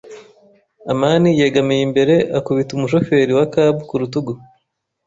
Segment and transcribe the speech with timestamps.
[0.91, 4.33] amani yegamiye imbere akubita umushoferi wa cab ku rutugu.